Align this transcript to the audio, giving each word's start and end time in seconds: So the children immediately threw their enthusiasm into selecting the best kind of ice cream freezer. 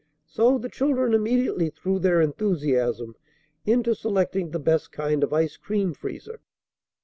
So 0.25 0.57
the 0.57 0.67
children 0.67 1.13
immediately 1.13 1.69
threw 1.69 1.99
their 1.99 2.21
enthusiasm 2.21 3.15
into 3.67 3.93
selecting 3.93 4.49
the 4.49 4.57
best 4.57 4.91
kind 4.91 5.23
of 5.23 5.31
ice 5.31 5.57
cream 5.57 5.93
freezer. 5.93 6.39